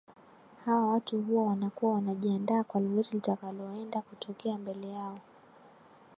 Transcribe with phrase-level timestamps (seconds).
[0.65, 5.19] Hawa watu huwa wanakuwa wanajiandaa kwa lolote litakaloenda kutokea mbele yao